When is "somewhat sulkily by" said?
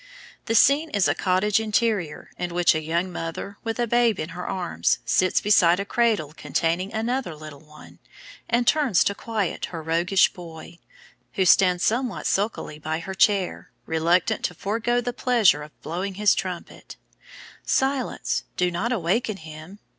11.83-12.97